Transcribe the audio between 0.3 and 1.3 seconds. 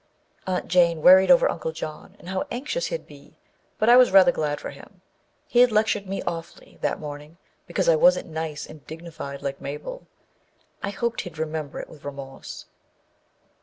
Aunt Jane worried